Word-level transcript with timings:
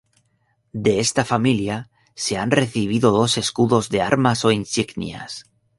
De 0.73 0.99
esta 0.99 1.23
familia 1.23 1.91
se 2.15 2.35
han 2.35 2.49
recibido 2.49 3.11
dos 3.11 3.37
escudos 3.37 3.89
de 3.89 4.01
armas 4.01 4.43
o 4.45 4.51
insignias. 4.51 5.43